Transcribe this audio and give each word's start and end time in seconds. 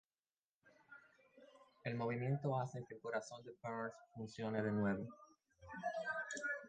El 1.83 1.93
movimiento 1.95 2.59
hace 2.59 2.83
que 2.89 2.95
el 2.95 3.01
corazón 3.01 3.43
de 3.45 3.51
Burns 3.61 3.93
funcione 4.15 4.59
de 4.63 4.71
nuevo. 4.71 5.05